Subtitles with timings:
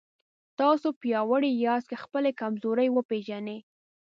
[0.59, 3.59] تاسو پیاوړي یاست که خپلې کمزورۍ وپېژنئ.